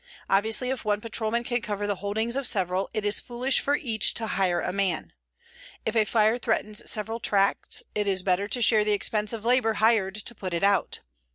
[0.31, 4.15] Obviously if one patrolman can cover the holdings of several, it is foolish for each
[4.15, 5.13] to hire a man.
[5.85, 9.73] If a fire threatens several tracts, it is better to share the expense of labor
[9.73, 11.01] hired to put it out.